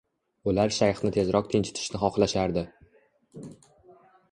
[0.51, 2.65] Ular shayxni tezroq tinchitishni xohlashardi